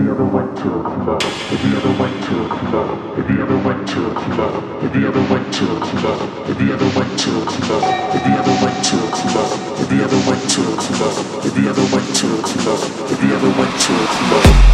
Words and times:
Have 0.00 0.06
you 0.06 0.14
ever 0.14 0.24
went 0.24 0.56
to 0.56 0.80
a 0.80 0.82
club? 0.82 1.22
Have 1.22 1.60
you 1.60 1.76
ever 1.76 1.92
went 2.00 2.24
to 2.24 2.40
a 2.40 2.48
club? 2.48 3.16
Have 3.20 3.30
you 3.30 3.42
ever 3.42 3.56
went 3.68 3.86
to 3.88 4.06
a 4.06 4.14
club? 4.14 4.80
Have 4.80 4.96
you 4.96 5.06
ever 5.06 5.20
went 5.28 5.52
to 5.52 5.76
a 5.76 5.80
club? 5.80 6.20
Have 6.48 6.60
you 6.62 6.72
ever 6.72 6.88
went 6.96 7.20
to 7.20 7.30
a 7.36 7.44
club? 7.44 7.82
Have 8.08 8.24
you 8.24 8.32
ever 8.32 8.56
went 8.64 8.80
to 8.80 8.96
a 8.96 9.10
club? 9.12 9.76
Have 9.76 9.92
you 9.92 10.00
ever 10.00 10.20
went 10.24 10.48
to 10.56 10.60
a 10.64 10.76
club? 10.80 11.44
Have 11.44 11.52
you 11.52 11.68
ever 11.68 11.84
went 11.92 12.16
to 12.16 12.26
a 12.32 12.40
club? 12.40 12.80
Have 13.12 13.22
you 13.22 13.34
ever 13.36 13.50
went 13.60 13.76
to 13.76 13.92
a 13.92 14.06
club? 14.08 14.69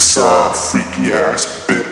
It's 0.00 0.16
a 0.16 0.54
freaky 0.54 1.12
ass 1.12 1.66
bitch. 1.66 1.87